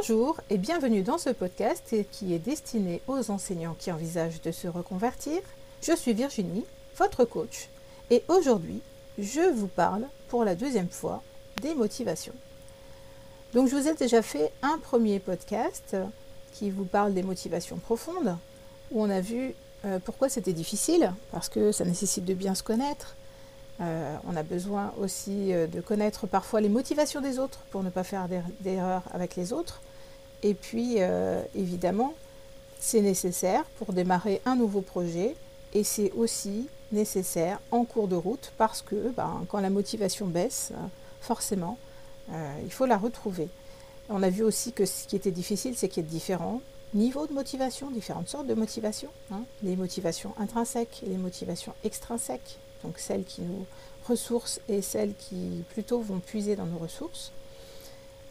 Bonjour 0.00 0.40
et 0.48 0.56
bienvenue 0.56 1.02
dans 1.02 1.18
ce 1.18 1.28
podcast 1.28 1.94
qui 2.10 2.32
est 2.32 2.38
destiné 2.38 3.02
aux 3.06 3.30
enseignants 3.30 3.76
qui 3.78 3.92
envisagent 3.92 4.40
de 4.40 4.50
se 4.50 4.66
reconvertir. 4.66 5.42
Je 5.82 5.94
suis 5.94 6.14
Virginie, 6.14 6.64
votre 6.96 7.26
coach, 7.26 7.68
et 8.08 8.22
aujourd'hui, 8.28 8.80
je 9.18 9.52
vous 9.52 9.66
parle 9.66 10.06
pour 10.28 10.42
la 10.42 10.54
deuxième 10.54 10.88
fois 10.88 11.22
des 11.60 11.74
motivations. 11.74 12.32
Donc 13.52 13.68
je 13.68 13.76
vous 13.76 13.88
ai 13.88 13.94
déjà 13.94 14.22
fait 14.22 14.50
un 14.62 14.78
premier 14.78 15.18
podcast 15.18 15.94
qui 16.54 16.70
vous 16.70 16.86
parle 16.86 17.12
des 17.12 17.22
motivations 17.22 17.76
profondes, 17.76 18.38
où 18.92 19.02
on 19.02 19.10
a 19.10 19.20
vu 19.20 19.52
euh, 19.84 19.98
pourquoi 20.02 20.30
c'était 20.30 20.54
difficile, 20.54 21.12
parce 21.30 21.50
que 21.50 21.72
ça 21.72 21.84
nécessite 21.84 22.24
de 22.24 22.32
bien 22.32 22.54
se 22.54 22.62
connaître. 22.62 23.16
Euh, 23.82 24.16
on 24.26 24.34
a 24.34 24.42
besoin 24.42 24.94
aussi 24.98 25.52
euh, 25.52 25.66
de 25.66 25.82
connaître 25.82 26.26
parfois 26.26 26.62
les 26.62 26.70
motivations 26.70 27.20
des 27.20 27.38
autres 27.38 27.58
pour 27.70 27.82
ne 27.82 27.90
pas 27.90 28.04
faire 28.04 28.28
d'erreurs 28.60 29.02
avec 29.12 29.36
les 29.36 29.52
autres. 29.52 29.82
Et 30.42 30.54
puis, 30.54 30.98
évidemment, 31.54 32.14
c'est 32.78 33.02
nécessaire 33.02 33.64
pour 33.78 33.92
démarrer 33.92 34.40
un 34.46 34.56
nouveau 34.56 34.80
projet 34.80 35.36
et 35.74 35.84
c'est 35.84 36.12
aussi 36.12 36.68
nécessaire 36.92 37.60
en 37.70 37.84
cours 37.84 38.08
de 38.08 38.16
route 38.16 38.52
parce 38.56 38.82
que 38.82 39.10
ben, 39.10 39.44
quand 39.48 39.60
la 39.60 39.70
motivation 39.70 40.26
baisse, 40.26 40.72
forcément, 41.20 41.78
il 42.64 42.72
faut 42.72 42.86
la 42.86 42.96
retrouver. 42.96 43.48
On 44.08 44.22
a 44.22 44.30
vu 44.30 44.42
aussi 44.42 44.72
que 44.72 44.86
ce 44.86 45.06
qui 45.06 45.14
était 45.14 45.30
difficile, 45.30 45.76
c'est 45.76 45.88
qu'il 45.88 46.02
y 46.02 46.06
ait 46.06 46.08
différents 46.08 46.62
niveaux 46.94 47.26
de 47.26 47.32
motivation, 47.32 47.90
différentes 47.90 48.28
sortes 48.28 48.46
de 48.46 48.54
motivations. 48.54 49.10
Hein. 49.32 49.42
Les 49.62 49.76
motivations 49.76 50.34
intrinsèques 50.38 51.02
et 51.04 51.08
les 51.08 51.16
motivations 51.16 51.74
extrinsèques, 51.84 52.58
donc 52.82 52.98
celles 52.98 53.24
qui 53.24 53.42
nous 53.42 53.66
ressourcent 54.08 54.60
et 54.68 54.82
celles 54.82 55.14
qui 55.14 55.62
plutôt 55.70 56.00
vont 56.00 56.18
puiser 56.18 56.56
dans 56.56 56.66
nos 56.66 56.78
ressources. 56.78 57.30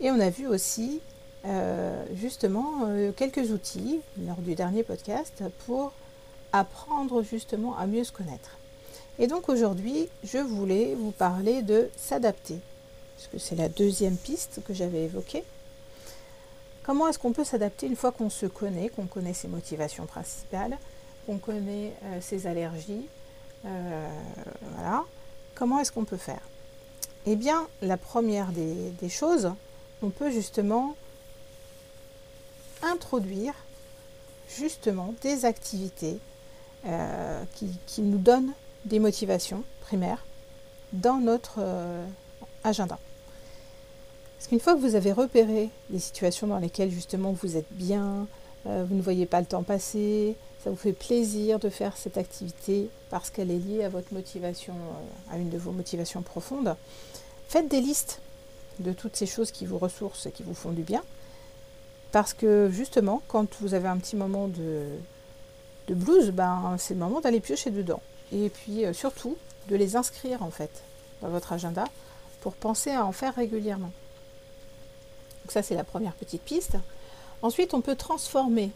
Et 0.02 0.12
on 0.12 0.20
a 0.20 0.30
vu 0.30 0.48
aussi 0.48 1.00
euh, 1.46 2.04
justement 2.16 2.84
euh, 2.86 3.12
quelques 3.12 3.52
outils 3.52 4.02
lors 4.26 4.38
du 4.38 4.56
dernier 4.56 4.84
podcast 4.84 5.44
pour 5.66 5.94
apprendre 6.52 7.24
justement 7.24 7.78
à 7.78 7.88
mieux 7.88 8.04
se 8.04 8.12
connaître. 8.12 8.58
Et 9.20 9.28
donc 9.28 9.50
aujourd'hui, 9.50 10.10
je 10.24 10.38
voulais 10.38 10.96
vous 10.96 11.12
parler 11.12 11.62
de 11.62 11.90
s'adapter, 11.98 12.60
parce 13.18 13.28
que 13.28 13.38
c'est 13.38 13.56
la 13.56 13.70
deuxième 13.70 14.18
piste 14.18 14.62
que 14.68 14.74
j'avais 14.74 15.04
évoquée. 15.04 15.44
Comment 16.84 17.08
est-ce 17.08 17.20
qu'on 17.20 17.34
peut 17.34 17.44
s'adapter 17.44 17.86
une 17.88 17.96
fois 17.96 18.12
qu'on 18.12 18.30
se 18.30 18.46
connaît, 18.46 18.90
qu'on 18.90 19.06
connaît 19.06 19.34
ses 19.34 19.48
motivations 19.48 20.06
principales, 20.06 20.78
qu'on 21.26 21.38
connaît 21.38 21.94
euh, 22.06 22.22
ses 22.22 22.48
allergies 22.48 23.06
Voilà. 23.64 25.04
Comment 25.60 25.80
est-ce 25.80 25.92
qu'on 25.92 26.06
peut 26.06 26.18
faire? 26.18 26.40
Eh 27.26 27.36
bien, 27.36 27.68
la 27.82 27.98
première 27.98 28.52
des, 28.54 29.10
choses, 29.10 29.52
on 30.02 30.10
peut 30.10 30.32
justement 30.32 30.96
introduire 32.82 33.54
justement 34.50 35.14
des 35.22 35.46
activités 35.46 36.20
euh, 36.86 37.44
qui, 37.56 38.02
nous 38.02 38.18
donnent 38.18 38.54
des 38.86 39.00
motivations 39.00 39.64
primaires 39.82 40.26
dans 40.94 41.18
notre 41.18 41.60
agenda. 42.64 42.98
Parce 44.40 44.48
qu'une 44.48 44.62
fois 44.62 44.74
que 44.74 44.80
vous 44.80 44.96
avez 44.96 45.12
repéré 45.12 45.70
les 45.90 46.00
situations 46.00 46.48
dans 46.48 46.60
lesquelles 46.60 46.92
justement 46.92 47.34
vous 47.34 47.58
êtes 47.58 47.72
bien, 47.72 48.26
euh, 48.68 48.86
vous 48.88 48.96
ne 48.96 49.02
voyez 49.02 49.26
pas 49.26 49.42
le 49.42 49.46
temps 49.46 49.64
passer, 49.64 50.36
ça 50.64 50.70
vous 50.70 50.78
fait 50.78 50.94
plaisir 50.94 51.60
de 51.60 51.68
faire 51.68 51.98
cette 51.98 52.18
activité 52.18 52.90
parce 53.10 53.30
qu'elle 53.30 53.52
est 53.52 53.58
liée 53.58 53.84
à 53.84 53.90
votre 53.90 54.14
motivation, 54.14 54.76
euh, 54.76 55.34
à 55.34 55.38
une 55.38 55.50
de 55.50 55.58
vos 55.58 55.74
motivations 55.74 56.22
profondes, 56.22 56.74
faites 57.50 57.68
des 57.68 57.82
listes 57.82 58.22
de 58.80 58.94
toutes 58.94 59.18
ces 59.18 59.26
choses 59.26 59.52
qui 59.52 59.66
vous 59.66 59.78
ressourcent 59.78 60.26
et 60.28 60.32
qui 60.32 60.44
vous 60.44 60.54
font 60.54 60.72
du 60.72 60.84
bien. 60.84 61.04
Parce 62.12 62.34
que 62.34 62.70
justement, 62.72 63.22
quand 63.28 63.48
vous 63.62 63.74
avez 63.74 63.88
un 63.88 63.98
petit 63.98 64.16
moment 64.16 64.48
de, 64.48 64.88
blues, 65.90 66.32
ben, 66.32 66.76
c'est 66.78 66.94
le 66.94 67.00
moment 67.00 67.22
d'aller 67.22 67.40
piocher 67.40 67.72
dedans. 67.72 68.02
Et 68.32 68.50
puis 68.50 68.86
euh, 68.86 68.94
surtout, 68.94 69.38
de 69.68 69.76
les 69.76 69.96
inscrire 69.96 70.44
en 70.44 70.52
fait 70.52 70.70
dans 71.22 71.30
votre 71.30 71.54
agenda 71.54 71.86
pour 72.42 72.54
penser 72.54 72.92
à 72.92 73.06
en 73.06 73.12
faire 73.12 73.36
régulièrement. 73.36 73.92
Donc 75.44 75.52
ça, 75.52 75.62
c'est 75.62 75.76
la 75.76 75.84
première 75.84 76.14
petite 76.14 76.42
piste. 76.42 76.78
Ensuite, 77.42 77.74
on 77.74 77.82
peut 77.82 77.96
transformer 77.96 78.72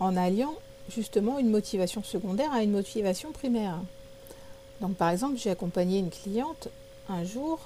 en 0.00 0.16
alliant 0.16 0.54
justement 0.90 1.38
une 1.38 1.50
motivation 1.50 2.02
secondaire 2.02 2.52
à 2.52 2.62
une 2.62 2.72
motivation 2.72 3.32
primaire. 3.32 3.76
Donc 4.80 4.96
par 4.96 5.10
exemple, 5.10 5.36
j'ai 5.36 5.50
accompagné 5.50 5.98
une 5.98 6.10
cliente 6.10 6.68
un 7.08 7.24
jour, 7.24 7.58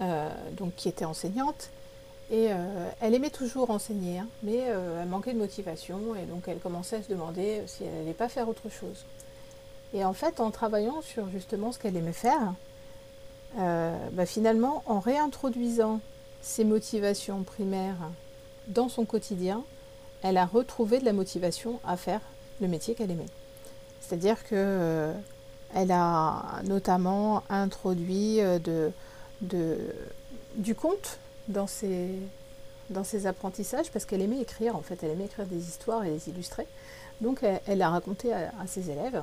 euh, 0.00 0.28
qui 0.76 0.88
était 0.88 1.04
enseignante, 1.04 1.70
et 2.30 2.52
euh, 2.52 2.88
elle 3.00 3.14
aimait 3.14 3.30
toujours 3.30 3.70
enseigner, 3.70 4.20
hein, 4.20 4.28
mais 4.42 4.66
euh, 4.68 5.02
elle 5.02 5.08
manquait 5.08 5.32
de 5.32 5.38
motivation, 5.38 6.14
et 6.14 6.26
donc 6.26 6.44
elle 6.46 6.58
commençait 6.58 6.96
à 6.96 7.02
se 7.02 7.08
demander 7.08 7.62
si 7.66 7.84
elle 7.84 7.92
n'allait 7.92 8.12
pas 8.12 8.28
faire 8.28 8.48
autre 8.48 8.68
chose. 8.68 9.04
Et 9.92 10.04
en 10.04 10.12
fait, 10.12 10.40
en 10.40 10.50
travaillant 10.50 11.02
sur 11.02 11.28
justement 11.30 11.72
ce 11.72 11.78
qu'elle 11.78 11.96
aimait 11.96 12.12
faire, 12.12 12.54
bah, 13.56 14.26
finalement, 14.26 14.84
en 14.86 15.00
réintroduisant 15.00 15.98
ses 16.42 16.64
motivations 16.64 17.42
primaires 17.42 18.10
dans 18.68 18.88
son 18.88 19.04
quotidien, 19.04 19.64
elle 20.22 20.36
a 20.36 20.46
retrouvé 20.46 21.00
de 21.00 21.04
la 21.04 21.12
motivation 21.12 21.80
à 21.84 21.96
faire 21.96 22.20
le 22.60 22.68
métier 22.68 22.94
qu'elle 22.94 23.10
aimait. 23.10 23.26
C'est-à-dire 24.00 24.42
que 24.44 24.54
euh, 24.54 25.12
elle 25.74 25.92
a 25.92 26.60
notamment 26.64 27.42
introduit 27.48 28.40
euh, 28.40 28.58
du 30.56 30.74
conte 30.74 31.18
dans 31.50 31.66
ses, 31.66 32.08
dans 32.90 33.04
ses 33.04 33.26
apprentissages 33.26 33.90
parce 33.90 34.04
qu'elle 34.04 34.22
aimait 34.22 34.40
écrire 34.40 34.76
en 34.76 34.82
fait, 34.82 35.02
elle 35.02 35.10
aimait 35.10 35.26
écrire 35.26 35.46
des 35.46 35.68
histoires 35.68 36.04
et 36.04 36.10
les 36.10 36.28
illustrer. 36.28 36.66
Donc 37.20 37.44
elle, 37.66 37.82
a 37.82 37.90
raconté 37.90 38.32
à, 38.32 38.50
ses 38.66 38.90
élèves 38.90 39.22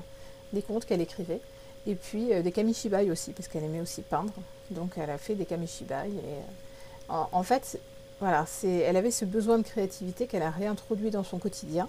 des 0.54 0.62
contes 0.62 0.86
qu'elle 0.86 1.02
écrivait 1.02 1.42
et 1.88 1.96
puis 1.96 2.34
euh, 2.34 2.42
des 2.42 2.52
kamishibai 2.52 3.10
aussi 3.10 3.32
parce 3.32 3.48
qu'elle 3.48 3.64
aimait 3.64 3.82
aussi 3.82 4.02
peindre. 4.02 4.34
Donc 4.70 4.92
elle 4.98 5.10
a 5.10 5.18
fait 5.18 5.36
des 5.36 5.46
kamishibai 5.46 6.10
et 6.10 7.10
en, 7.10 7.44
fait, 7.44 7.80
voilà, 8.20 8.46
elle 8.64 8.98
avait 8.98 9.12
ce 9.12 9.24
besoin 9.24 9.58
de 9.58 9.64
créativité 9.64 10.28
qu'elle 10.28 10.44
a 10.44 10.52
réintroduit 10.52 11.10
dans 11.10 11.24
son 11.24 11.40
quotidien. 11.40 11.88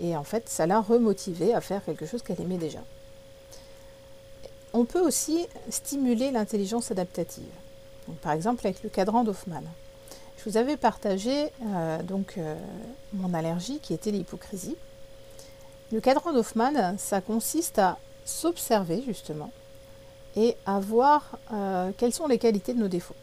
Et 0.00 0.16
en 0.16 0.24
fait, 0.24 0.48
ça 0.48 0.66
l'a 0.66 0.80
remotivée 0.80 1.54
à 1.54 1.60
faire 1.60 1.84
quelque 1.84 2.06
chose 2.06 2.22
qu'elle 2.22 2.40
aimait 2.40 2.58
déjà. 2.58 2.80
On 4.72 4.84
peut 4.84 5.00
aussi 5.00 5.46
stimuler 5.68 6.30
l'intelligence 6.30 6.90
adaptative. 6.90 7.44
Par 8.22 8.32
exemple, 8.32 8.66
avec 8.66 8.82
le 8.82 8.88
cadran 8.88 9.24
d'Hoffman. 9.24 9.62
Je 10.38 10.50
vous 10.50 10.56
avais 10.56 10.76
partagé 10.76 11.50
euh, 11.66 12.02
donc, 12.02 12.34
euh, 12.36 12.54
mon 13.12 13.32
allergie 13.34 13.78
qui 13.80 13.94
était 13.94 14.10
l'hypocrisie. 14.10 14.76
Le 15.92 16.00
cadran 16.00 16.32
d'Hoffman, 16.32 16.96
ça 16.98 17.20
consiste 17.20 17.78
à 17.78 17.98
s'observer 18.24 19.02
justement 19.06 19.50
et 20.36 20.56
à 20.66 20.80
voir 20.80 21.38
euh, 21.52 21.92
quelles 21.96 22.12
sont 22.12 22.26
les 22.26 22.38
qualités 22.38 22.74
de 22.74 22.80
nos 22.80 22.88
défauts 22.88 23.14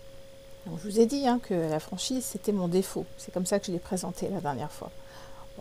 je 0.66 0.90
vous 0.90 1.00
ai 1.00 1.06
dit 1.06 1.28
hein, 1.28 1.40
que 1.42 1.54
la 1.54 1.80
franchise, 1.80 2.24
c'était 2.24 2.52
mon 2.52 2.68
défaut. 2.68 3.06
C'est 3.18 3.34
comme 3.34 3.46
ça 3.46 3.60
que 3.60 3.66
je 3.66 3.72
l'ai 3.72 3.80
présenté 3.80 4.30
la 4.30 4.42
dernière 4.42 4.72
fois. 4.72 4.92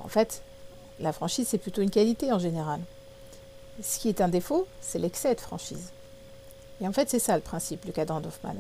en 0.03 0.09
fait, 0.09 0.43
la 0.99 1.13
franchise, 1.13 1.49
c'est 1.49 1.59
plutôt 1.59 1.81
une 1.81 1.91
qualité 1.91 2.33
en 2.33 2.39
général. 2.39 2.81
Ce 3.83 3.99
qui 3.99 4.09
est 4.09 4.21
un 4.21 4.29
défaut, 4.29 4.67
c'est 4.83 4.99
l'excès 4.99 5.35
de 5.35 5.41
franchise. 5.41 5.91
Et 6.83 6.89
en 6.89 6.93
fait, 6.93 7.09
c'est 7.09 7.19
ça 7.19 7.35
le 7.35 7.43
principe, 7.43 7.87
le 7.87 7.93
cadran 7.93 8.21
d'Hoffman. 8.21 8.57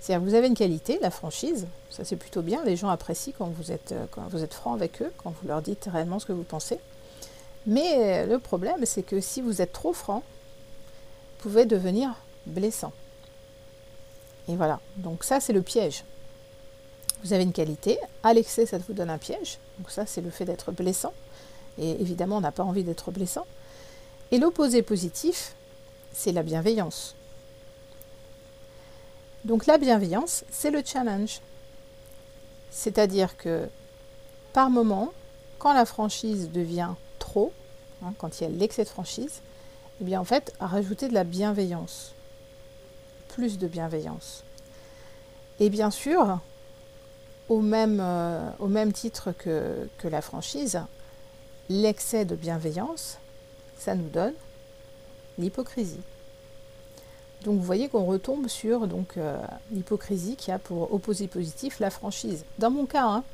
C'est-à-dire 0.00 0.26
vous 0.26 0.34
avez 0.34 0.46
une 0.46 0.54
qualité, 0.54 0.98
la 1.00 1.10
franchise, 1.10 1.66
ça 1.90 2.04
c'est 2.04 2.16
plutôt 2.16 2.42
bien, 2.42 2.64
les 2.64 2.76
gens 2.76 2.88
apprécient 2.88 3.34
quand 3.36 3.48
vous, 3.48 3.70
êtes, 3.70 3.92
euh, 3.92 4.06
quand 4.10 4.22
vous 4.28 4.42
êtes 4.42 4.54
franc 4.54 4.72
avec 4.72 5.02
eux, 5.02 5.12
quand 5.18 5.30
vous 5.30 5.48
leur 5.48 5.60
dites 5.62 5.88
réellement 5.92 6.18
ce 6.18 6.26
que 6.26 6.32
vous 6.32 6.42
pensez. 6.42 6.78
Mais 7.66 8.24
le 8.26 8.38
problème, 8.38 8.86
c'est 8.86 9.02
que 9.02 9.20
si 9.20 9.42
vous 9.42 9.60
êtes 9.60 9.72
trop 9.72 9.92
franc, 9.92 10.22
vous 11.36 11.42
pouvez 11.42 11.66
devenir 11.66 12.14
blessant. 12.46 12.92
Et 14.48 14.56
voilà, 14.56 14.80
donc 14.96 15.24
ça 15.24 15.40
c'est 15.40 15.52
le 15.52 15.62
piège. 15.62 16.04
Vous 17.22 17.34
avez 17.34 17.42
une 17.42 17.52
qualité, 17.52 17.98
à 18.22 18.32
l'excès 18.32 18.64
ça 18.64 18.78
vous 18.78 18.94
donne 18.94 19.10
un 19.10 19.18
piège, 19.18 19.58
donc 19.78 19.90
ça 19.90 20.06
c'est 20.06 20.22
le 20.22 20.30
fait 20.30 20.46
d'être 20.46 20.72
blessant, 20.72 21.12
et 21.78 22.00
évidemment 22.00 22.38
on 22.38 22.40
n'a 22.40 22.52
pas 22.52 22.64
envie 22.64 22.82
d'être 22.82 23.10
blessant. 23.10 23.46
Et 24.32 24.38
l'opposé 24.38 24.82
positif, 24.82 25.54
c'est 26.12 26.32
la 26.32 26.42
bienveillance. 26.42 27.14
Donc 29.44 29.66
la 29.66 29.78
bienveillance, 29.78 30.44
c'est 30.50 30.70
le 30.70 30.82
challenge. 30.84 31.40
C'est-à-dire 32.70 33.36
que 33.36 33.68
par 34.52 34.70
moment, 34.70 35.12
quand 35.58 35.72
la 35.72 35.86
franchise 35.86 36.50
devient 36.50 36.90
trop, 37.18 37.52
hein, 38.04 38.12
quand 38.18 38.40
il 38.40 38.44
y 38.44 38.46
a 38.46 38.50
l'excès 38.50 38.84
de 38.84 38.88
franchise, 38.88 39.40
eh 40.00 40.04
bien 40.04 40.20
en 40.20 40.24
fait, 40.24 40.52
rajouter 40.60 41.08
de 41.08 41.14
la 41.14 41.24
bienveillance 41.24 42.12
plus 43.28 43.58
de 43.58 43.68
bienveillance. 43.68 44.42
Et 45.60 45.70
bien 45.70 45.90
sûr, 45.90 46.40
au 47.48 47.60
même, 47.60 48.00
euh, 48.00 48.90
titre 48.92 49.32
que 49.32 50.08
la 50.08 50.20
franchise, 50.20 50.80
l'excès 51.68 52.24
de 52.24 52.34
bienveillance, 52.34 53.18
ça 53.78 53.94
nous 53.94 54.08
donne 54.08 54.34
l'hypocrisie. 55.38 56.00
Donc 57.44 57.56
vous 57.56 57.64
voyez 57.64 57.88
qu'on 57.88 58.04
retombe 58.04 58.48
sur 58.48 58.86
donc 58.86 59.16
euh, 59.16 59.38
l'hypocrisie 59.72 60.36
qui 60.36 60.50
a 60.50 60.58
pour 60.58 60.92
opposé 60.92 61.26
positif 61.26 61.80
la 61.80 61.90
franchise. 61.90 62.44
Dans 62.58 62.70
mon 62.70 62.86
cas, 62.86 63.06
hein, 63.06 63.24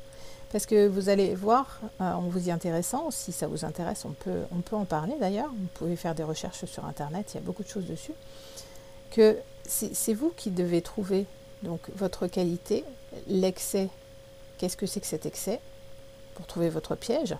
Parce 0.51 0.65
que 0.65 0.87
vous 0.87 1.09
allez 1.09 1.35
voir, 1.35 1.79
euh, 1.99 2.13
en 2.13 2.21
vous 2.21 2.47
y 2.47 2.51
intéressant, 2.51 3.11
si 3.11 3.33
ça 3.33 3.47
vous 3.47 3.65
intéresse, 3.65 4.05
on 4.05 4.11
peut, 4.11 4.43
on 4.51 4.61
peut 4.61 4.77
en 4.77 4.85
parler 4.85 5.13
d'ailleurs, 5.19 5.49
vous 5.49 5.67
pouvez 5.73 5.97
faire 5.97 6.15
des 6.15 6.23
recherches 6.23 6.63
sur 6.65 6.85
Internet, 6.85 7.31
il 7.33 7.35
y 7.35 7.37
a 7.39 7.41
beaucoup 7.41 7.63
de 7.63 7.67
choses 7.67 7.85
dessus, 7.85 8.13
que 9.11 9.37
c'est 9.65 10.13
vous 10.13 10.31
qui 10.37 10.51
devez 10.51 10.81
trouver 10.81 11.25
donc 11.63 11.81
votre 11.95 12.27
qualité, 12.27 12.85
l'excès, 13.27 13.89
qu'est-ce 14.57 14.77
que 14.77 14.85
c'est 14.85 15.01
que 15.01 15.07
cet 15.07 15.25
excès, 15.25 15.59
pour 16.35 16.45
trouver 16.45 16.69
votre 16.69 16.95
piège, 16.95 17.35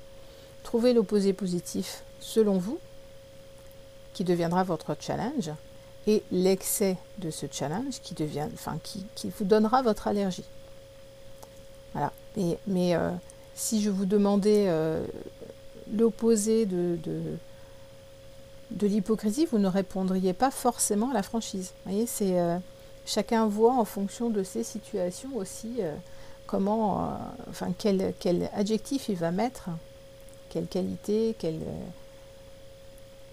trouver 0.63 0.91
l'opposé 0.91 1.31
positif 1.31 2.03
selon 2.19 2.57
vous, 2.57 2.79
qui 4.13 4.25
deviendra 4.25 4.63
votre 4.63 4.97
challenge, 4.99 5.51
et 6.07 6.23
l'excès 6.31 6.95
de 7.19 7.29
ce 7.29 7.45
challenge 7.51 7.99
qui, 8.01 8.15
devient, 8.15 8.47
enfin, 8.53 8.79
qui, 8.81 9.05
qui 9.13 9.29
vous 9.37 9.45
donnera 9.45 9.81
votre 9.81 10.07
allergie. 10.07 10.45
Voilà. 11.93 12.11
mais 12.67 12.95
euh, 12.95 13.11
si 13.55 13.81
je 13.81 13.89
vous 13.89 14.05
demandais 14.05 14.65
euh, 14.67 15.05
l'opposé 15.93 16.65
de, 16.65 16.97
de, 18.71 18.87
l'hypocrisie, 18.87 19.45
vous 19.45 19.57
ne 19.57 19.67
répondriez 19.67 20.33
pas 20.33 20.51
forcément 20.51 21.11
à 21.11 21.13
la 21.13 21.23
franchise. 21.23 21.73
Vous 21.85 21.91
voyez, 21.91 22.07
c'est 22.07 22.39
euh, 22.39 22.57
chacun 23.05 23.47
voit 23.47 23.73
en 23.73 23.85
fonction 23.85 24.29
de 24.29 24.43
ses 24.43 24.63
situations 24.63 25.35
aussi 25.35 25.79
comment, 26.45 27.17
enfin, 27.49 27.73
quel, 27.77 28.13
quel, 28.19 28.49
adjectif 28.53 29.09
il 29.09 29.15
va 29.15 29.31
mettre, 29.31 29.69
quelle 30.49 30.67
qualité, 30.67 31.35
quel, 31.39 31.59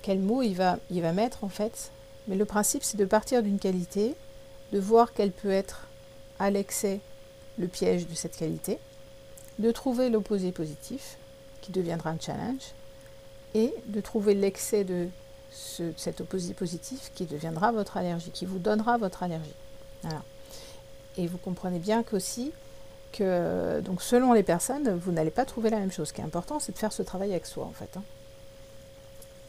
quel 0.03 0.19
mot 0.19 0.43
il 0.43 0.55
va, 0.55 0.79
il 0.91 1.03
va 1.03 1.13
mettre 1.13 1.45
en 1.45 1.49
fait. 1.49 1.91
Mais 2.29 2.37
le 2.37 2.45
principe, 2.45 2.85
c'est 2.85 2.97
de 2.97 3.05
partir 3.05 3.43
d'une 3.43 3.59
qualité, 3.59 4.15
de 4.73 4.79
voir 4.79 5.13
qu'elle 5.13 5.33
peut 5.33 5.51
être 5.51 5.87
à 6.39 6.51
l'excès 6.51 7.01
le 7.59 7.69
piège 7.69 8.07
de 8.07 8.15
cette 8.15 8.37
qualité, 8.37 8.79
de 9.59 9.71
trouver 9.71 10.11
l'opposé 10.11 10.51
positif, 10.53 11.17
qui 11.61 11.71
deviendra 11.71 12.11
un 12.11 12.19
challenge, 12.19 12.73
et 13.55 13.73
de 13.87 14.01
trouver 14.01 14.35
l'excès 14.35 14.85
de 14.85 15.09
cet 15.97 16.21
opposé 16.21 16.53
positif 16.55 17.13
qui 17.15 17.27
deviendra 17.27 17.71
votre 17.71 17.97
allergie, 17.97 18.31
qui 18.31 18.45
vous 18.45 18.59
donnera 18.59 18.99
votre 18.99 19.23
allergie. 19.23 19.55
Et 21.17 21.29
vous 21.29 21.39
comprenez 21.39 21.79
bien 21.79 22.03
qu'aussi, 22.03 22.51
que 23.13 23.81
donc 23.81 24.03
selon 24.03 24.33
les 24.33 24.43
personnes, 24.43 24.99
vous 24.99 25.13
n'allez 25.13 25.31
pas 25.31 25.45
trouver 25.45 25.71
la 25.71 25.79
même 25.79 25.93
chose. 25.93 26.09
Ce 26.09 26.13
qui 26.13 26.21
est 26.21 26.25
important, 26.25 26.59
c'est 26.59 26.73
de 26.73 26.79
faire 26.79 26.93
ce 26.93 27.03
travail 27.03 27.31
avec 27.31 27.47
soi, 27.47 27.65
en 27.65 27.71
fait. 27.71 27.97
Hein. 27.97 28.03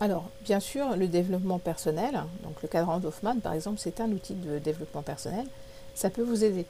Alors, 0.02 0.30
bien 0.42 0.60
sûr, 0.60 0.98
le 0.98 1.08
développement 1.08 1.58
personnel, 1.58 2.22
donc 2.44 2.62
le 2.62 2.68
cadran 2.68 3.00
d'Hoffman, 3.00 3.40
par 3.40 3.54
exemple, 3.54 3.80
c'est 3.80 4.02
un 4.02 4.12
outil 4.12 4.34
de 4.34 4.60
développement 4.60 5.02
personnel, 5.02 5.46
ça 5.94 6.10
peut 6.10 6.22
vous 6.22 6.44
aider. 6.44 6.66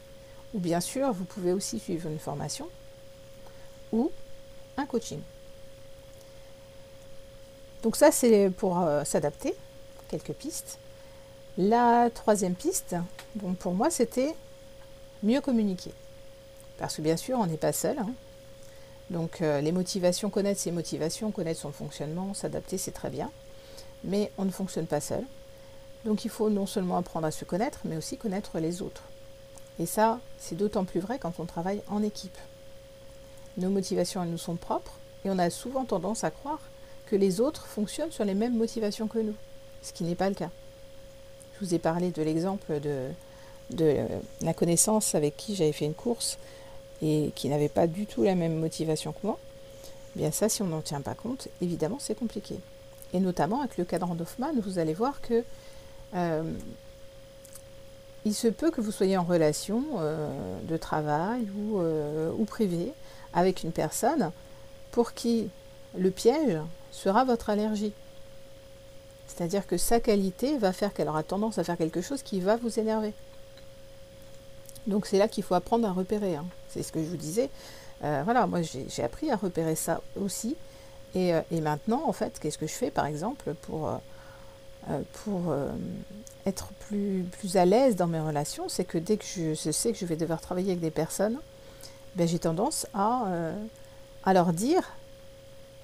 Ou 0.53 0.59
bien 0.59 0.79
sûr, 0.79 1.11
vous 1.11 1.25
pouvez 1.25 1.51
aussi 1.51 1.79
suivre 1.79 2.07
une 2.07 2.19
formation 2.19 2.69
ou 3.91 4.11
un 4.77 4.85
coaching. 4.85 5.19
Donc 7.81 7.95
ça, 7.95 8.11
c'est 8.11 8.51
pour 8.51 8.79
euh, 8.79 9.03
s'adapter, 9.03 9.55
quelques 10.07 10.33
pistes. 10.33 10.77
La 11.57 12.09
troisième 12.13 12.55
piste, 12.55 12.95
pour 13.59 13.73
moi, 13.73 13.89
c'était 13.89 14.35
mieux 15.23 15.41
communiquer. 15.41 15.91
Parce 16.77 16.95
que 16.97 17.01
bien 17.01 17.17
sûr, 17.17 17.39
on 17.39 17.47
n'est 17.47 17.57
pas 17.57 17.73
seul. 17.73 17.97
Hein. 17.97 18.11
Donc 19.09 19.41
euh, 19.41 19.61
les 19.61 19.71
motivations, 19.71 20.29
connaître 20.29 20.59
ses 20.59 20.71
motivations, 20.71 21.31
connaître 21.31 21.59
son 21.59 21.71
fonctionnement, 21.71 22.33
s'adapter, 22.33 22.77
c'est 22.77 22.91
très 22.91 23.09
bien. 23.09 23.31
Mais 24.03 24.31
on 24.37 24.45
ne 24.45 24.51
fonctionne 24.51 24.87
pas 24.87 25.01
seul. 25.01 25.23
Donc 26.05 26.25
il 26.25 26.31
faut 26.31 26.49
non 26.49 26.65
seulement 26.65 26.97
apprendre 26.97 27.27
à 27.27 27.31
se 27.31 27.45
connaître, 27.45 27.79
mais 27.85 27.97
aussi 27.97 28.17
connaître 28.17 28.59
les 28.59 28.81
autres. 28.81 29.03
Et 29.79 29.85
ça, 29.85 30.19
c'est 30.39 30.55
d'autant 30.55 30.85
plus 30.85 30.99
vrai 30.99 31.19
quand 31.19 31.39
on 31.39 31.45
travaille 31.45 31.81
en 31.89 32.01
équipe. 32.01 32.37
Nos 33.57 33.69
motivations, 33.69 34.23
elles 34.23 34.29
nous 34.29 34.37
sont 34.37 34.55
propres, 34.55 34.93
et 35.23 35.29
on 35.29 35.39
a 35.39 35.49
souvent 35.49 35.85
tendance 35.85 36.23
à 36.23 36.31
croire 36.31 36.59
que 37.07 37.15
les 37.15 37.39
autres 37.41 37.65
fonctionnent 37.65 38.11
sur 38.11 38.25
les 38.25 38.33
mêmes 38.33 38.55
motivations 38.55 39.07
que 39.07 39.19
nous, 39.19 39.35
ce 39.81 39.93
qui 39.93 40.03
n'est 40.03 40.15
pas 40.15 40.29
le 40.29 40.35
cas. 40.35 40.49
Je 41.53 41.65
vous 41.65 41.73
ai 41.73 41.79
parlé 41.79 42.11
de 42.11 42.21
l'exemple 42.21 42.79
de, 42.79 43.09
de 43.71 43.97
la 44.41 44.53
connaissance 44.53 45.15
avec 45.15 45.37
qui 45.37 45.55
j'avais 45.55 45.71
fait 45.71 45.85
une 45.85 45.93
course 45.93 46.37
et 47.01 47.31
qui 47.35 47.49
n'avait 47.49 47.69
pas 47.69 47.87
du 47.87 48.05
tout 48.05 48.23
la 48.23 48.35
même 48.35 48.55
motivation 48.55 49.11
que 49.11 49.19
moi. 49.23 49.37
Bien 50.15 50.31
ça, 50.31 50.47
si 50.47 50.61
on 50.61 50.67
n'en 50.67 50.81
tient 50.81 51.01
pas 51.01 51.13
compte, 51.13 51.49
évidemment, 51.61 51.97
c'est 51.99 52.17
compliqué. 52.17 52.55
Et 53.13 53.19
notamment 53.19 53.59
avec 53.61 53.77
le 53.77 53.85
cadran 53.85 54.15
d'Hoffman, 54.15 54.53
vous 54.63 54.79
allez 54.79 54.93
voir 54.93 55.21
que 55.21 55.43
euh, 56.15 56.43
il 58.23 58.33
se 58.33 58.47
peut 58.47 58.71
que 58.71 58.81
vous 58.81 58.91
soyez 58.91 59.17
en 59.17 59.23
relation 59.23 59.83
euh, 59.97 60.59
de 60.63 60.77
travail 60.77 61.47
ou, 61.57 61.79
euh, 61.79 62.31
ou 62.37 62.45
privée 62.45 62.91
avec 63.33 63.63
une 63.63 63.71
personne 63.71 64.31
pour 64.91 65.13
qui 65.13 65.49
le 65.97 66.11
piège 66.11 66.59
sera 66.91 67.23
votre 67.23 67.49
allergie. 67.49 67.93
C'est-à-dire 69.27 69.67
que 69.67 69.77
sa 69.77 69.99
qualité 69.99 70.57
va 70.57 70.71
faire 70.71 70.93
qu'elle 70.93 71.09
aura 71.09 71.23
tendance 71.23 71.57
à 71.57 71.63
faire 71.63 71.77
quelque 71.77 72.01
chose 72.01 72.23
qui 72.23 72.39
va 72.39 72.55
vous 72.55 72.79
énerver. 72.79 73.13
Donc 74.87 75.05
c'est 75.05 75.17
là 75.17 75.27
qu'il 75.27 75.43
faut 75.43 75.55
apprendre 75.55 75.87
à 75.87 75.91
repérer. 75.91 76.35
Hein. 76.35 76.45
C'est 76.75 76.83
ce 76.83 76.91
que 76.91 77.03
je 77.03 77.07
vous 77.07 77.17
disais. 77.17 77.49
Euh, 78.03 78.21
voilà, 78.23 78.45
moi 78.45 78.59
j'ai 78.61 79.03
appris 79.03 79.31
à 79.31 79.35
repérer 79.35 79.75
ça 79.75 80.01
aussi. 80.19 80.55
Et, 81.15 81.31
et 81.49 81.61
maintenant, 81.61 82.03
en 82.05 82.11
fait, 82.11 82.37
qu'est-ce 82.39 82.57
que 82.57 82.67
je 82.67 82.73
fais 82.73 82.91
par 82.91 83.05
exemple 83.05 83.53
pour 83.61 83.89
euh, 84.89 85.01
euh, 85.27 85.69
être 86.45 86.67
plus, 86.87 87.25
plus 87.39 87.57
à 87.57 87.65
l'aise 87.65 87.95
dans 87.95 88.05
mes 88.05 88.19
relations, 88.19 88.69
c'est 88.69 88.85
que 88.85 88.99
dès 88.99 89.17
que 89.17 89.25
je, 89.25 89.71
sais 89.71 89.91
que 89.91 89.97
je 89.97 90.05
vais 90.05 90.15
devoir 90.15 90.41
travailler 90.41 90.71
avec 90.71 90.81
des 90.81 90.91
personnes, 90.91 91.39
ben, 92.15 92.27
j'ai 92.27 92.37
tendance 92.37 92.85
à, 92.93 93.25
euh, 93.27 93.65
à, 94.23 94.33
leur 94.33 94.53
dire 94.53 94.93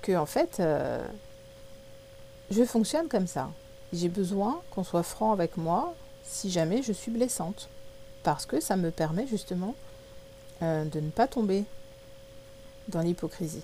que 0.04 0.16
en 0.16 0.28
fait, 0.28 0.62
je 2.52 2.64
fonctionne 2.64 3.08
comme 3.08 3.26
ça. 3.26 3.50
J'ai 3.92 4.08
besoin 4.08 4.62
qu'on 4.70 4.84
soit 4.84 5.04
franc 5.04 5.32
avec 5.32 5.58
moi 5.58 5.96
si 6.24 6.52
jamais 6.52 6.84
je 6.84 6.94
suis 6.94 7.12
blessante. 7.12 7.70
Parce 8.22 8.46
que 8.46 8.60
ça 8.60 8.76
me 8.76 8.92
permet 8.92 9.26
justement 9.26 9.74
de 10.62 11.00
ne 11.00 11.10
pas 11.10 11.28
tomber 11.28 11.64
dans 12.88 13.02
l'hypocrisie. 13.02 13.64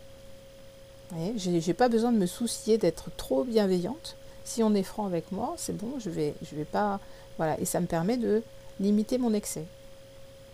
Je 1.12 1.50
n'ai 1.50 1.74
pas 1.74 1.90
besoin 1.90 2.12
de 2.12 2.18
me 2.18 2.26
soucier 2.26 2.78
d'être 2.78 3.10
trop 3.16 3.44
bienveillante 3.44 4.16
si 4.48 4.64
on 4.64 4.74
est 4.74 4.84
franc 4.84 5.06
avec 5.06 5.32
moi, 5.32 5.56
c'est 5.58 5.76
bon, 5.76 6.00
je 6.00 6.10
vais, 6.10 6.34
vais 6.54 6.66
pas. 6.66 7.00
Voilà, 7.36 7.60
et 7.60 7.66
ça 7.66 7.82
me 7.82 7.86
permet 7.86 8.18
de 8.18 8.42
limiter 8.80 9.18
mon 9.18 9.34
excès. 9.34 9.66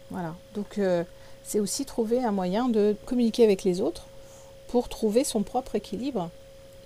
Voilà. 0.09 0.35
Donc, 0.55 0.79
euh, 0.79 1.03
c'est 1.43 1.59
aussi 1.59 1.85
trouver 1.85 2.23
un 2.23 2.31
moyen 2.31 2.69
de 2.69 2.95
communiquer 3.05 3.43
avec 3.43 3.63
les 3.63 3.81
autres 3.81 4.07
pour 4.67 4.89
trouver 4.89 5.23
son 5.23 5.43
propre 5.43 5.75
équilibre 5.75 6.31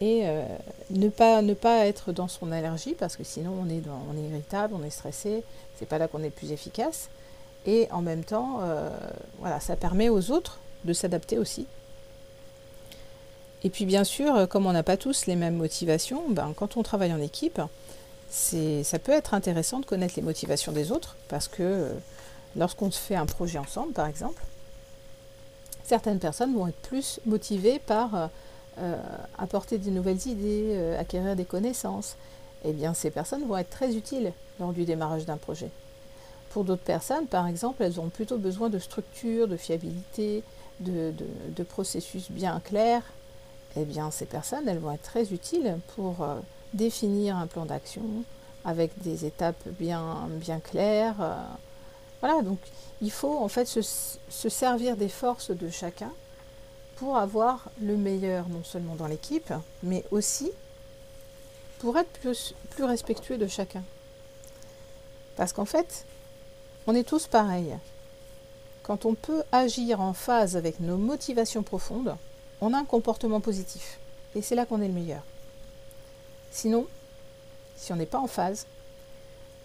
et 0.01 0.24
euh, 0.25 0.43
ne, 0.89 1.08
pas, 1.08 1.41
ne 1.41 1.53
pas 1.53 1.86
être 1.88 2.12
dans 2.12 2.27
son 2.27 2.51
allergie 2.51 2.93
parce 2.93 3.15
que 3.15 3.24
sinon 3.24 3.53
on 3.63 3.70
est, 3.70 3.82
on 4.12 4.17
est 4.17 4.29
irritable, 4.29 4.74
on 4.77 4.84
est 4.84 4.91
stressé, 4.91 5.43
c'est 5.79 5.88
pas 5.88 5.98
là 5.98 6.08
qu'on 6.08 6.22
est 6.24 6.29
plus 6.29 6.51
efficace. 6.51 7.10
Et 7.65 7.88
en 7.91 8.01
même 8.01 8.24
temps, 8.24 8.60
euh, 8.62 8.89
voilà, 9.39 9.60
ça 9.60 9.75
permet 9.75 10.10
aux 10.10 10.32
autres 10.32 10.60
de 10.84 10.94
s'adapter 10.94 11.38
aussi 11.38 11.67
et 13.63 13.70
puis 13.70 13.86
bien 13.86 14.03
sûr, 14.03 14.36
euh, 14.36 14.46
comme 14.46 14.65
on 14.65 14.72
n'a 14.72 14.84
pas 14.84 14.98
tous 14.98 15.25
les 15.25 15.36
mêmes 15.36 15.56
motivations, 15.56 16.24
ben, 16.29 16.53
quand 16.56 16.77
on 16.77 16.84
travaille 16.84 17.13
en 17.13 17.22
équipe, 17.22 17.62
ça 18.29 19.00
peut 19.00 19.12
être 19.12 19.34
intéressant 19.34 19.79
de 19.79 19.86
connaître 19.86 20.13
les 20.17 20.22
motivations 20.22 20.72
des 20.72 20.91
autres, 20.91 21.15
parce 21.27 21.48
que 21.48 21.63
euh, 21.63 21.94
lorsqu'on 22.56 22.91
fait 22.91 23.15
un 23.15 23.25
projet 23.25 23.58
ensemble, 23.58 23.94
par 23.94 24.08
exemple, 24.08 24.41
certaines 25.84 26.20
personnes 26.20 26.53
vont 26.53 26.67
être 26.67 26.77
plus 26.77 27.20
motivées 27.25 27.79
par 27.79 28.29
euh, 28.79 28.98
apporter 29.38 29.77
de 29.77 29.89
nouvelles 29.89 30.27
idées, 30.27 30.96
acquérir 31.00 31.36
des 31.36 31.46
connaissances. 31.46 32.15
Eh 32.65 32.74
bien, 32.74 32.94
ces 32.94 33.12
personnes 33.12 33.46
vont 33.48 33.58
être 33.58 33.70
très 33.70 33.96
utiles 33.96 34.34
lors 34.60 34.74
du 34.74 34.84
démarrage 34.86 35.25
d'un 35.25 35.38
projet. 35.38 35.70
Pour 36.50 36.63
d'autres 36.63 36.84
personnes, 36.84 37.27
par 37.27 37.48
exemple, 37.48 37.84
elles 37.84 38.00
ont 38.00 38.10
plutôt 38.10 38.38
besoin 38.38 38.70
de 38.70 38.80
structure, 38.80 39.48
de 39.48 39.58
fiabilité, 39.58 40.44
de 40.80 41.63
processus 41.63 42.32
bien 42.32 42.60
clairs, 42.60 43.04
eh 43.80 43.86
bien 43.86 44.12
ces 44.12 44.25
personnes, 44.25 44.68
elles 44.68 44.80
vont 44.80 44.92
être 44.92 45.04
très 45.04 45.34
utiles 45.34 45.77
pour 45.96 46.22
euh, 46.22 46.39
définir 46.74 47.38
un 47.38 47.48
plan 47.48 47.66
d'action 47.66 48.04
avec 48.66 48.92
des 49.01 49.25
étapes 49.25 49.68
bien, 49.80 50.27
bien 50.32 50.60
claires. 50.60 51.16
Euh. 51.22 51.36
voilà, 52.22 52.42
donc 52.42 52.60
il 53.01 53.12
faut 53.12 53.38
en 53.38 53.48
fait 53.48 53.66
se, 53.66 53.82
servir 54.50 54.98
des 54.98 55.10
forces 55.10 55.51
de 55.51 55.70
chacun 55.70 56.12
pour 56.96 57.18
avoir 57.18 57.70
le 57.82 57.96
meilleur 57.96 58.50
non 58.50 58.63
seulement 58.63 58.96
dans 58.96 59.08
l'équipe, 59.08 59.54
mais 59.84 60.04
aussi 60.10 60.51
pour 61.80 61.98
être 61.98 62.10
plus, 62.10 62.56
plus 62.72 62.86
respectueux 62.86 63.38
de 63.38 63.48
chacun. 63.48 63.84
Parce 65.36 65.54
qu'en 65.54 65.66
fait, 65.66 66.06
on 66.88 66.96
est 66.96 67.03
tous 67.03 67.27
pareils. 67.27 67.77
Quand 68.82 69.06
on 69.06 69.13
peut 69.13 69.44
agir 69.51 70.00
en 70.00 70.13
phase 70.13 70.56
avec 70.56 70.79
nos 70.79 70.98
motivations 70.98 71.62
profondes, 71.62 72.15
on 72.62 72.74
a 72.74 72.77
un 72.77 72.86
comportement 72.86 73.41
positif. 73.41 74.00
Et 74.36 74.41
c'est 74.41 74.56
là 74.56 74.65
qu'on 74.65 74.82
est 74.82 74.88
le 74.88 74.94
meilleur. 74.94 75.22
Sinon, 76.51 76.88
si 77.75 77.91
on 77.91 77.98
n'est 77.98 78.06
pas 78.06 78.20
en 78.20 78.27
phase, 78.27 78.65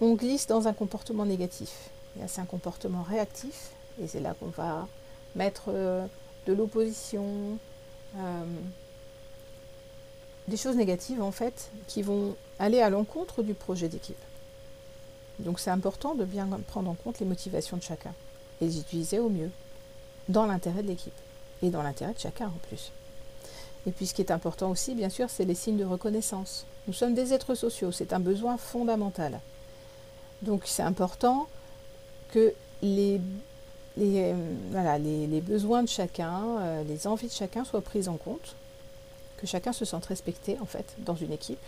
on 0.01 0.15
glisse 0.15 0.49
dans 0.49 0.67
un 0.67 0.73
comportement 0.73 1.25
négatif. 1.25 1.91
C'est 2.27 2.41
un 2.41 2.47
comportement 2.47 3.03
réactif, 3.03 3.71
et 4.03 4.09
c'est 4.09 4.21
là 4.21 4.35
qu'on 4.39 4.49
va 4.49 4.87
mettre 5.35 5.67
euh, 5.69 6.05
de 6.47 6.53
l'opposition, 6.53 7.57
euh, 8.17 8.45
des 10.49 10.57
choses 10.57 10.77
négatives 10.77 11.23
en 11.23 11.31
fait 11.31 11.71
qui 11.87 12.03
vont 12.03 12.37
aller 12.59 12.81
à 12.81 12.91
l'encontre 12.91 13.43
du 13.43 13.55
projet 13.55 13.89
d'équipe. 13.89 14.17
Donc 15.39 15.61
c'est 15.61 15.71
important 15.71 16.15
de 16.15 16.25
bien 16.25 16.49
prendre 16.69 16.91
en 16.91 16.95
compte 16.95 17.19
les 17.21 17.27
motivations 17.27 17.77
de 17.77 17.83
chacun 17.83 18.13
et 18.61 18.67
les 18.67 18.79
utiliser 18.79 19.19
au 19.19 19.29
mieux, 19.29 19.51
dans 20.29 20.47
l'intérêt 20.47 20.83
de 20.83 20.89
l'équipe 20.89 21.13
et 21.63 21.71
dans 21.71 21.83
l'intérêt 21.83 22.13
de 22.13 22.19
chacun 22.19 22.47
en 22.47 22.69
plus. 22.69 22.93
Et 23.87 23.91
puis 23.91 24.07
ce 24.07 24.15
qui 24.15 24.23
est 24.23 24.31
important 24.31 24.71
aussi, 24.71 24.95
bien 24.95 25.09
sûr, 25.09 25.29
c'est 25.29 25.45
les 25.45 25.55
signes 25.55 25.77
de 25.77 25.85
reconnaissance. 25.85 26.65
Nous 26.87 26.93
sommes 26.95 27.15
des 27.15 27.33
êtres 27.33 27.55
sociaux, 27.55 27.93
c'est 27.93 28.13
un 28.13 28.21
besoin 28.21 28.57
fondamental. 28.57 29.41
Donc 30.43 30.63
c'est 30.67 30.83
important 30.83 31.49
que 32.31 32.53
les, 32.83 33.21
les, 33.97 34.33
euh, 34.33 34.99
les, 34.99 35.41
besoins 35.41 35.83
de 35.83 35.89
chacun, 35.89 36.43
euh, 36.61 36.85
les 36.85 37.07
envies 37.07 37.29
de 37.29 37.33
chacun 37.33 37.65
soient 37.65 37.81
prises 37.81 38.09
en 38.09 38.17
compte, 38.17 38.55
que 39.37 39.47
chacun 39.47 39.73
se 39.73 39.85
sente 39.85 40.07
respecté 40.07 40.59
en 40.61 40.67
fait 40.67 40.95
dans 40.99 41.15
une 41.15 41.33
équipe, 41.33 41.63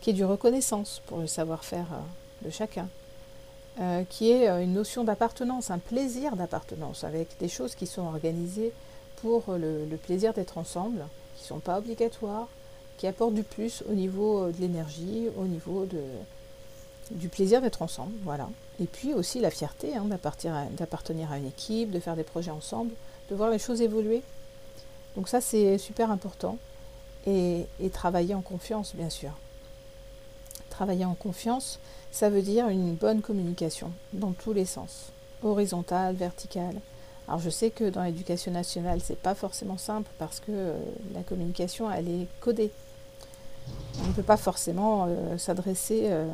qu'il 0.00 0.12
y 0.12 0.16
ait 0.16 0.18
du 0.18 0.24
reconnaissance 0.24 1.02
pour 1.06 1.18
le 1.18 1.26
savoir-faire 1.26 1.86
euh, 1.92 2.27
de 2.42 2.50
chacun, 2.50 2.88
qui 4.08 4.32
est 4.32 4.48
une 4.48 4.74
notion 4.74 5.04
d'appartenance, 5.04 5.70
un 5.70 5.78
plaisir 5.78 6.34
d'appartenance, 6.34 7.04
avec 7.04 7.28
des 7.38 7.48
choses 7.48 7.74
qui 7.74 7.86
sont 7.86 8.02
organisées 8.02 8.72
pour 9.22 9.44
le, 9.48 9.84
le 9.84 9.96
plaisir 9.96 10.32
d'être 10.34 10.58
ensemble, 10.58 11.06
qui 11.36 11.44
ne 11.44 11.48
sont 11.48 11.60
pas 11.60 11.78
obligatoires, 11.78 12.48
qui 12.98 13.06
apportent 13.06 13.34
du 13.34 13.44
plus 13.44 13.82
au 13.88 13.94
niveau 13.94 14.50
de 14.50 14.60
l'énergie, 14.60 15.28
au 15.38 15.44
niveau 15.44 15.86
du 17.10 17.28
plaisir 17.28 17.62
d'être 17.62 17.80
ensemble, 17.80 18.12
voilà. 18.24 18.50
Et 18.80 18.86
puis 18.86 19.14
aussi 19.14 19.40
la 19.40 19.50
fierté 19.50 19.96
hein, 19.96 20.04
d'appartenir 20.04 21.32
à 21.32 21.38
une 21.38 21.46
équipe, 21.46 21.90
de 21.90 22.00
faire 22.00 22.16
des 22.16 22.24
projets 22.24 22.50
ensemble, 22.50 22.90
de 23.30 23.34
voir 23.34 23.50
les 23.50 23.58
choses 23.58 23.80
évoluer. 23.80 24.22
Donc 25.16 25.28
ça 25.28 25.40
c'est 25.40 25.78
super 25.78 26.10
important. 26.10 26.58
Et, 27.26 27.66
travailler 27.92 28.34
en 28.34 28.40
confiance, 28.40 28.94
bien 28.94 29.10
sûr. 29.10 29.30
Travailler 30.78 31.06
en 31.06 31.14
confiance, 31.14 31.80
ça 32.12 32.30
veut 32.30 32.40
dire 32.40 32.68
une 32.68 32.94
bonne 32.94 33.20
communication 33.20 33.90
dans 34.12 34.30
tous 34.30 34.52
les 34.52 34.64
sens, 34.64 35.10
horizontale, 35.42 36.14
verticale. 36.14 36.76
Alors 37.26 37.40
je 37.40 37.50
sais 37.50 37.70
que 37.70 37.90
dans 37.90 38.04
l'éducation 38.04 38.52
nationale, 38.52 39.00
c'est 39.02 39.18
pas 39.18 39.34
forcément 39.34 39.76
simple 39.76 40.08
parce 40.20 40.38
que 40.38 40.52
euh, 40.52 40.78
la 41.14 41.24
communication, 41.24 41.90
elle 41.90 42.06
est 42.08 42.28
codée. 42.38 42.70
On 44.04 44.06
ne 44.06 44.12
peut 44.12 44.22
pas 44.22 44.36
forcément 44.36 45.06
euh, 45.08 45.36
s'adresser 45.36 46.02
euh, 46.04 46.32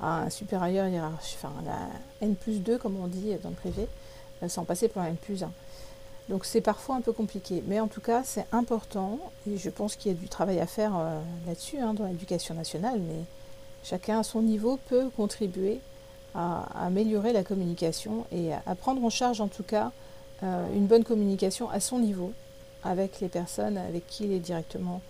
à 0.00 0.22
un 0.22 0.30
supérieur 0.30 0.88
hiérarchique, 0.88 1.38
enfin 1.40 1.54
la 1.64 1.78
N 2.20 2.34
plus 2.34 2.58
2 2.58 2.78
comme 2.78 2.96
on 3.00 3.06
dit 3.06 3.32
dans 3.44 3.50
le 3.50 3.54
privé, 3.54 3.86
sans 4.48 4.64
passer 4.64 4.88
par 4.88 5.06
N 5.06 5.14
plus 5.14 5.44
1. 5.44 5.52
Donc 6.30 6.46
c'est 6.46 6.62
parfois 6.62 6.96
un 6.96 7.00
peu 7.00 7.12
compliqué, 7.12 7.62
mais 7.68 7.78
en 7.78 7.86
tout 7.86 8.00
cas 8.00 8.24
c'est 8.24 8.46
important, 8.50 9.20
et 9.48 9.56
je 9.56 9.70
pense 9.70 9.94
qu'il 9.94 10.10
y 10.10 10.14
a 10.16 10.18
du 10.18 10.28
travail 10.28 10.58
à 10.58 10.66
faire 10.66 10.94
là-dessus 11.46 11.78
hein, 11.78 11.94
dans 11.94 12.06
l'éducation 12.06 12.56
nationale, 12.56 12.98
mais 12.98 13.22
chacun 13.82 14.20
à 14.20 14.22
son 14.22 14.42
niveau 14.42 14.78
peut 14.88 15.08
contribuer 15.16 15.80
à, 16.34 16.86
améliorer 16.86 17.32
la 17.32 17.44
communication 17.44 18.26
et 18.32 18.52
à, 18.52 18.74
prendre 18.74 19.02
en 19.04 19.10
charge 19.10 19.40
en 19.40 19.48
tout 19.48 19.62
cas 19.62 19.92
euh, 20.42 20.66
une 20.74 20.86
bonne 20.86 21.04
communication 21.04 21.68
à 21.70 21.80
son 21.80 21.98
niveau 21.98 22.32
avec 22.84 23.20
les 23.20 23.28
personnes 23.28 23.76
avec 23.78 24.06
qui 24.06 24.24
il 24.24 24.32
est 24.32 24.38
directement 24.38 25.00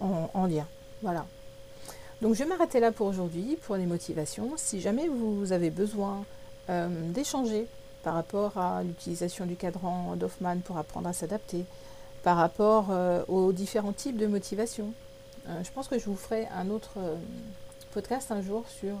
en, 0.00 0.30
en 0.34 0.46
lien. 0.46 0.66
Voilà. 1.02 1.26
Donc 2.22 2.34
je 2.34 2.38
vais 2.44 2.48
m'arrêter 2.48 2.78
là 2.78 2.92
pour 2.92 3.08
aujourd'hui, 3.08 3.58
pour 3.62 3.74
les 3.74 3.84
motivations. 3.84 4.52
Si 4.56 4.80
jamais 4.80 5.08
vous 5.08 5.52
avez 5.52 5.70
besoin 5.70 6.24
euh, 6.70 6.88
d'échanger 7.10 7.66
par 8.04 8.14
rapport 8.14 8.56
à 8.56 8.84
l'utilisation 8.84 9.44
du 9.44 9.56
cadran 9.56 10.14
d'Hoffman 10.14 10.58
pour 10.60 10.78
apprendre 10.78 11.08
à 11.08 11.12
s'adapter, 11.12 11.64
par 12.22 12.36
rapport 12.36 12.86
euh, 12.90 13.24
aux 13.26 13.52
différents 13.52 13.92
types 13.92 14.16
de 14.16 14.28
motivations, 14.28 14.92
euh, 15.48 15.64
je 15.64 15.70
pense 15.72 15.88
que 15.88 15.98
je 15.98 16.04
vous 16.04 16.14
ferai 16.14 16.46
un 16.56 16.70
autre 16.70 16.98
podcast 17.92 18.32
un 18.32 18.42
jour 18.42 18.64
sur 18.68 18.96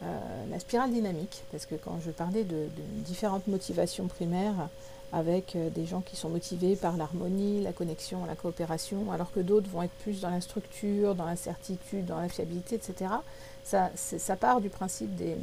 la 0.00 0.58
spirale 0.60 0.92
dynamique, 0.92 1.42
parce 1.50 1.66
que 1.66 1.74
quand 1.74 1.98
je 2.04 2.10
parlais 2.10 2.44
de 2.44 2.68
différentes 3.04 3.46
motivations 3.48 4.06
primaires, 4.06 4.68
avec 5.12 5.56
euh, 5.56 5.70
des 5.70 5.86
gens 5.86 6.00
qui 6.00 6.16
sont 6.16 6.28
motivés 6.28 6.76
par 6.76 6.96
l'harmonie, 6.96 7.62
la 7.62 7.72
connexion, 7.72 8.24
la 8.26 8.34
coopération, 8.34 9.10
alors 9.12 9.32
que 9.32 9.40
d'autres 9.40 9.68
vont 9.68 9.82
être 9.82 9.94
plus 10.02 10.20
dans 10.20 10.30
la 10.30 10.40
structure, 10.40 11.14
dans 11.14 11.24
l'incertitude, 11.24 12.04
dans 12.04 12.20
la 12.20 12.28
fiabilité, 12.28 12.76
etc. 12.76 13.10
Ça, 13.64 14.36
part 14.36 14.60
du 14.60 14.70
principe 14.70 15.14
de 15.16 15.34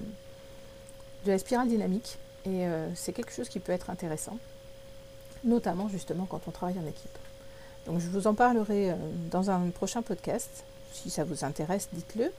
la 1.25 1.37
spirale 1.37 1.67
dynamique 1.67 2.17
et 2.45 2.67
euh, 2.67 2.87
c'est 2.95 3.13
quelque 3.13 3.31
chose 3.31 3.49
qui 3.49 3.59
peut 3.59 3.71
être 3.71 3.89
intéressant, 3.89 4.37
notamment 5.43 5.89
justement 5.89 6.25
quand 6.25 6.41
on 6.47 6.51
travaille 6.51 6.77
en 6.79 6.87
équipe. 6.87 7.17
Donc 7.87 7.99
je 7.99 8.07
vous 8.07 8.27
en 8.27 8.35
parlerai 8.35 8.91
euh, 8.91 8.95
dans 9.31 9.49
un 9.49 9.69
prochain 9.69 10.01
podcast. 10.01 10.63
Si 10.93 11.09
ça 11.09 11.23
vous 11.23 11.43
intéresse, 11.43 11.89
dites-le. 11.93 12.31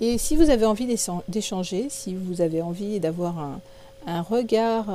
Et 0.00 0.18
si 0.18 0.36
vous 0.36 0.50
avez 0.50 0.66
envie 0.66 0.86
d'échanger, 1.28 1.88
si 1.88 2.14
vous 2.14 2.40
avez 2.40 2.62
envie 2.62 2.98
d'avoir 2.98 3.60
un, 4.06 4.22
regard 4.22 4.90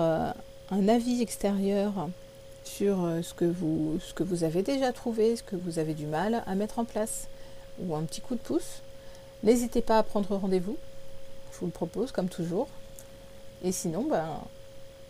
un 0.69 0.87
avis 0.87 1.21
extérieur 1.21 2.09
sur 2.67 3.03
euh, 3.03 3.21
ce 3.21 3.33
que, 3.33 3.45
vous, 3.45 3.99
ce 4.05 4.13
que 4.13 4.23
vous 4.23 4.43
avez 4.43 4.61
déjà 4.61 4.91
trouvé, 4.91 5.35
ce 5.35 5.43
que 5.43 5.55
vous 5.55 5.79
avez 5.79 5.93
du 5.93 6.05
mal 6.05 6.43
à 6.45 6.55
mettre 6.55 6.79
en 6.79 6.85
place, 6.85 7.27
ou 7.79 7.95
un 7.95 8.03
petit 8.03 8.21
coup 8.21 8.35
de 8.35 8.39
pouce, 8.39 8.81
n'hésitez 9.43 9.81
pas 9.81 9.97
à 9.97 10.03
prendre 10.03 10.35
rendez-vous. 10.35 10.77
Je 11.53 11.59
vous 11.59 11.67
le 11.67 11.71
propose 11.71 12.11
comme 12.11 12.29
toujours. 12.29 12.67
Et 13.63 13.71
sinon, 13.71 14.03
ben, 14.03 14.27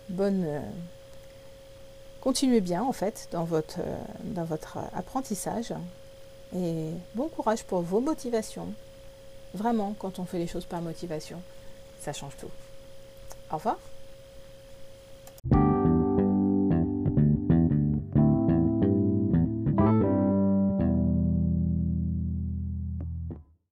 bonne. 0.09 0.43
Euh, 0.45 0.61
continuez 2.21 2.61
bien 2.61 2.83
en 2.83 2.93
fait 2.93 3.27
dans 3.31 3.43
votre, 3.43 3.79
euh, 3.79 3.95
dans 4.23 4.45
votre 4.45 4.77
apprentissage. 4.95 5.73
Et 6.55 6.91
bon 7.15 7.27
courage 7.27 7.63
pour 7.63 7.81
vos 7.81 7.99
motivations. 7.99 8.67
Vraiment, 9.53 9.95
quand 9.99 10.19
on 10.19 10.25
fait 10.25 10.39
les 10.39 10.47
choses 10.47 10.65
par 10.65 10.81
motivation, 10.81 11.41
ça 12.01 12.13
change 12.13 12.35
tout. 12.39 12.51
Au 13.51 13.55
revoir. 13.55 13.77